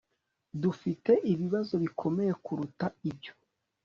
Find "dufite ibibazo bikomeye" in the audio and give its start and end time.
0.61-2.31